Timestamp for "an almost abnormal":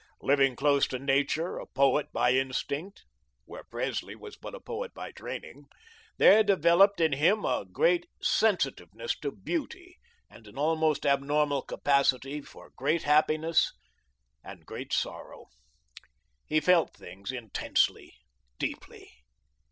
10.47-11.61